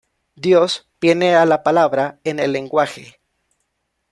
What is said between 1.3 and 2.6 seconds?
a la palabra en el